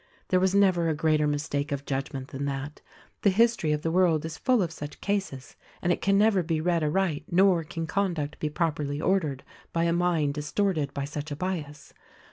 [0.29, 2.81] "There was never a greater mistake of judgment than that.
[3.21, 6.59] The history of the world is full of such cases: and it can never be
[6.59, 11.35] read aright nor can conduct be properlv ordered, by a mind distorted by such a
[11.35, 11.93] bias.